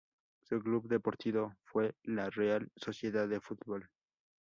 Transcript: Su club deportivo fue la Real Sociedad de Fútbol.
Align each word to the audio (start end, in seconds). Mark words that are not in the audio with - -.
Su 0.41 0.59
club 0.61 0.87
deportivo 0.87 1.53
fue 1.63 1.93
la 2.01 2.31
Real 2.31 2.71
Sociedad 2.75 3.27
de 3.29 3.39
Fútbol. 3.39 3.87